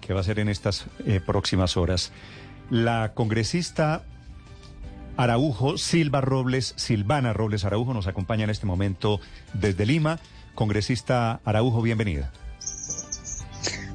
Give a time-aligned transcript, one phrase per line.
[0.00, 2.12] que va a ser en estas eh, próximas horas.
[2.70, 4.02] La congresista
[5.16, 9.20] Araujo Silva Robles, Silvana Robles Araujo, nos acompaña en este momento
[9.52, 10.18] desde Lima.
[10.54, 12.32] Congresista Araujo, bienvenida.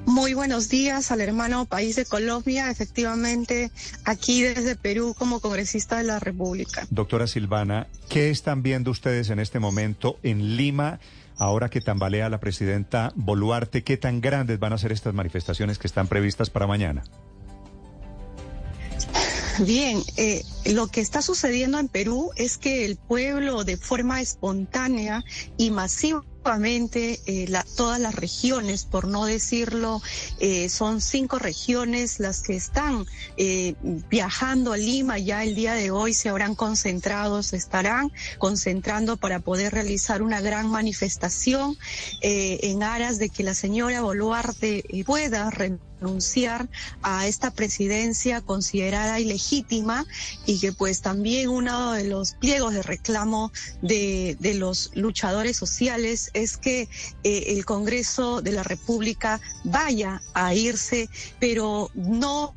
[0.05, 3.71] Muy buenos días al hermano país de Colombia, efectivamente
[4.03, 6.85] aquí desde Perú como congresista de la República.
[6.91, 10.99] Doctora Silvana, ¿qué están viendo ustedes en este momento en Lima?
[11.37, 15.87] Ahora que tambalea la presidenta Boluarte, ¿qué tan grandes van a ser estas manifestaciones que
[15.87, 17.03] están previstas para mañana?
[19.59, 25.23] Bien, eh, lo que está sucediendo en Perú es que el pueblo de forma espontánea
[25.57, 30.01] y masiva eh, la, todas las regiones, por no decirlo,
[30.39, 35.17] eh, son cinco regiones las que están eh, viajando a Lima.
[35.17, 40.39] Ya el día de hoy se habrán concentrado, se estarán concentrando para poder realizar una
[40.39, 41.77] gran manifestación
[42.21, 46.69] en aras de que la señora Boluarte pueda renunciar
[47.01, 50.05] a esta presidencia considerada ilegítima
[50.45, 53.51] y que pues también uno de los pliegos de reclamo
[53.81, 56.87] de, de los luchadores sociales es que
[57.23, 62.53] eh, el Congreso de la República vaya a irse, pero no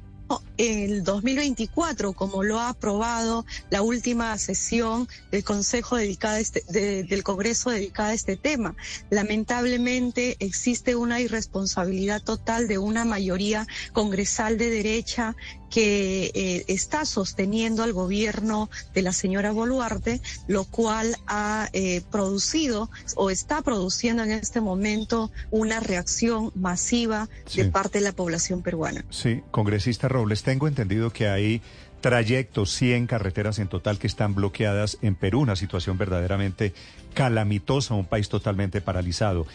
[0.57, 8.11] el 2024, como lo ha aprobado la última sesión del Consejo este, del Congreso dedicada
[8.11, 8.75] a este tema.
[9.11, 15.37] Lamentablemente existe una irresponsabilidad total de una mayoría congresal de derecha
[15.71, 22.91] que eh, está sosteniendo al gobierno de la señora Boluarte, lo cual ha eh, producido
[23.17, 29.05] o está produciendo en este momento una reacción masiva de parte de la población peruana.
[29.11, 31.63] Sí, congresista Robles, tengo entendido que hay
[32.01, 36.73] trayectos, 100 carreteras en total que están bloqueadas en Perú, una situación verdaderamente
[37.15, 39.47] calamitosa, un país totalmente paralizado.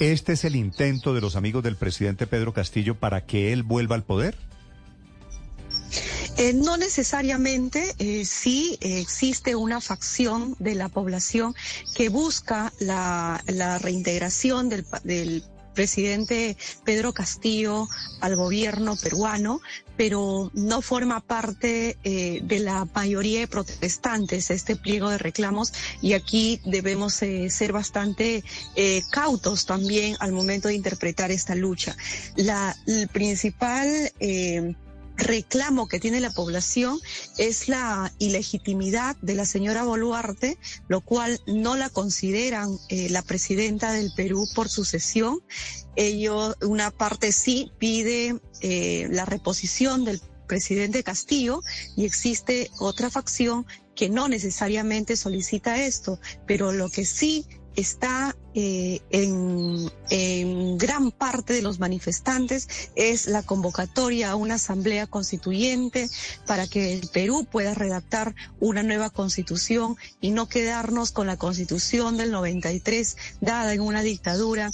[0.00, 3.94] ¿Este es el intento de los amigos del presidente Pedro Castillo para que él vuelva
[3.94, 4.36] al poder?
[6.38, 11.54] Eh, no necesariamente, eh, sí existe una facción de la población
[11.94, 13.42] que busca la,
[13.80, 15.44] reintegración del,
[15.74, 17.88] presidente Pedro Castillo
[18.20, 19.62] al gobierno peruano,
[19.96, 25.72] pero no forma parte eh, de la mayoría de protestantes este pliego de reclamos
[26.02, 28.44] y aquí debemos ser bastante
[29.10, 31.96] cautos también al momento de interpretar esta lucha.
[32.36, 34.12] La el principal
[35.16, 36.98] reclamo que tiene la población
[37.38, 40.58] es la ilegitimidad de la señora Boluarte,
[40.88, 45.40] lo cual no la consideran eh, la presidenta del Perú por sucesión.
[45.96, 51.60] Ello, una parte sí pide eh, la reposición del presidente Castillo
[51.96, 57.46] y existe otra facción que no necesariamente solicita esto, pero lo que sí
[57.76, 65.06] está eh, en, en, gran parte de los manifestantes es la convocatoria a una asamblea
[65.06, 66.08] constituyente
[66.46, 72.16] para que el Perú pueda redactar una nueva constitución y no quedarnos con la constitución
[72.16, 74.70] del 93 dada en una dictadura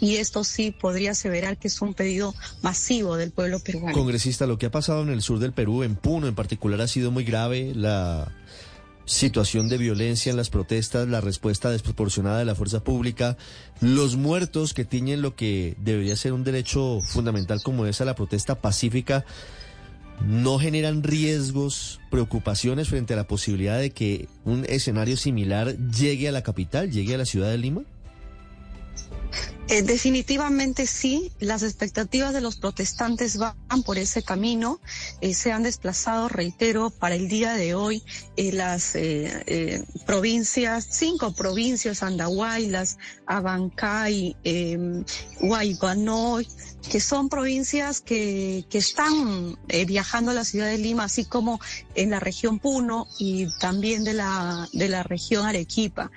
[0.00, 3.96] y esto sí podría aseverar que es un pedido masivo del pueblo peruano.
[3.96, 6.88] Congresista, lo que ha pasado en el sur del Perú, en Puno en particular, ha
[6.88, 7.72] sido muy grave.
[7.74, 8.30] La
[9.06, 13.36] situación de violencia en las protestas, la respuesta desproporcionada de la fuerza pública,
[13.80, 18.14] los muertos que tiñen lo que debería ser un derecho fundamental como es a la
[18.14, 19.24] protesta pacífica,
[20.26, 26.32] no generan riesgos, preocupaciones frente a la posibilidad de que un escenario similar llegue a
[26.32, 27.82] la capital, llegue a la ciudad de Lima?
[29.66, 34.78] Eh, definitivamente sí, las expectativas de los protestantes van por ese camino.
[35.22, 38.02] Eh, se han desplazado, reitero, para el día de hoy
[38.36, 38.94] eh, las
[40.04, 44.36] provincias, cinco provincias, Andahuaylas, Abancay,
[45.40, 46.46] Guayguanoy,
[46.90, 49.56] que son provincias que, que están
[49.86, 51.58] viajando a la ciudad de Lima, así como
[51.94, 56.10] en la región Puno y también de la, de la región Arequipa.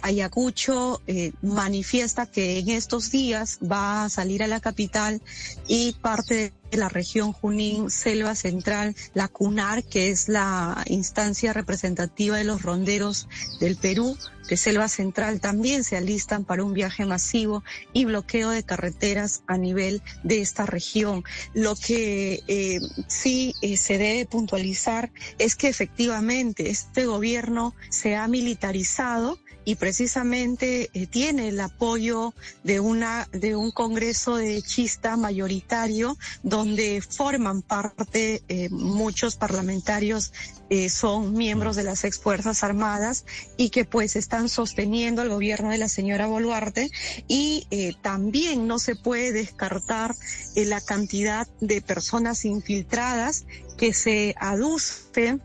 [0.00, 1.02] Ayacucho
[1.42, 5.20] manifiesta que en este estos días va a salir a la capital
[5.66, 12.36] y parte de la región Junín, Selva Central, la CUNAR, que es la instancia representativa
[12.36, 13.28] de los ronderos
[13.58, 14.16] del Perú,
[14.48, 19.58] de Selva Central, también se alistan para un viaje masivo y bloqueo de carreteras a
[19.58, 21.24] nivel de esta región.
[21.54, 22.78] Lo que eh,
[23.08, 30.90] sí eh, se debe puntualizar es que efectivamente este gobierno se ha militarizado y precisamente
[30.94, 32.32] eh, tiene el apoyo
[32.62, 40.32] de una de un Congreso de chista mayoritario donde forman parte eh, muchos parlamentarios
[40.70, 43.24] eh, son miembros de las ex fuerzas armadas
[43.56, 46.88] y que pues están sosteniendo al gobierno de la señora Boluarte
[47.26, 47.66] y
[48.02, 50.14] también no se puede descartar
[50.54, 53.46] la cantidad de personas infiltradas
[53.76, 55.42] que se aducen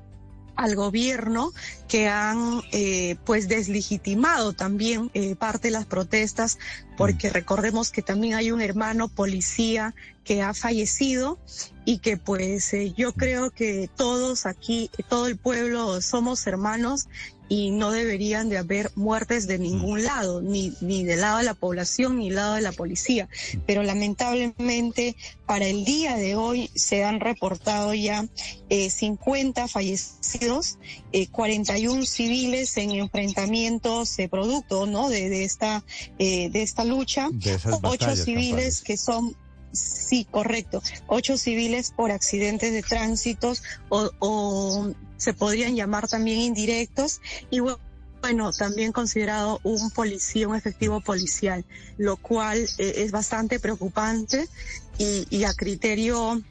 [0.55, 1.53] al gobierno
[1.87, 6.57] que han eh, pues deslegitimado también eh, parte de las protestas
[6.97, 7.33] porque mm.
[7.33, 11.39] recordemos que también hay un hermano policía que ha fallecido
[11.85, 17.07] y que pues eh, yo creo que todos aquí, todo el pueblo somos hermanos
[17.51, 20.03] y no deberían de haber muertes de ningún mm.
[20.05, 23.25] lado, ni, ni del lado de la población ni del lado de la policía.
[23.25, 23.57] Mm.
[23.67, 28.25] Pero lamentablemente para el día de hoy se han reportado ya
[28.69, 30.77] eh, 50 fallecidos,
[31.11, 35.09] eh, 41 civiles en enfrentamientos de producto ¿no?
[35.09, 35.83] de, de esta,
[36.19, 37.27] eh, de esta lucha,
[37.83, 39.35] ocho civiles que son
[39.73, 40.83] Sí, correcto.
[41.07, 43.53] Ocho civiles por accidentes de tránsito
[43.87, 47.21] o, o se podrían llamar también indirectos
[47.51, 51.63] y bueno, también considerado un policía, un efectivo policial,
[51.99, 54.47] lo cual eh, es bastante preocupante
[54.97, 56.41] y, y a criterio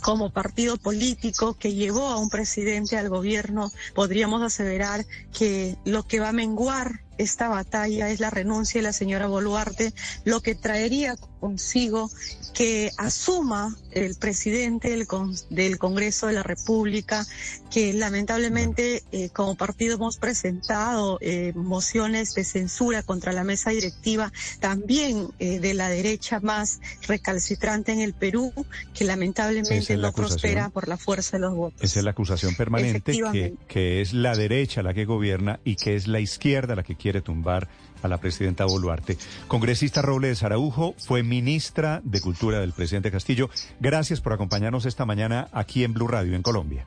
[0.00, 5.04] como partido político que llevó a un presidente al gobierno, podríamos aseverar
[5.36, 9.92] que lo que va a menguar esta batalla es la renuncia de la señora Boluarte,
[10.24, 12.10] lo que traería consigo
[12.54, 15.06] que asuma el presidente del,
[15.48, 17.26] del Congreso de la República,
[17.70, 24.32] que lamentablemente eh, como partido hemos presentado eh, mociones de censura contra la mesa directiva,
[24.60, 28.52] también eh, de la derecha más recalcitrante en el Perú,
[28.94, 31.82] que lamentablemente no prospera por la fuerza de los votos.
[31.82, 35.96] Esa es la acusación permanente, que, que es la derecha la que gobierna y que
[35.96, 37.66] es la izquierda la que quiere quiere tumbar
[38.02, 39.18] a la presidenta Boluarte.
[39.48, 43.50] Congresista Robles Araujo fue ministra de Cultura del presidente Castillo.
[43.80, 46.86] Gracias por acompañarnos esta mañana aquí en Blue Radio en Colombia.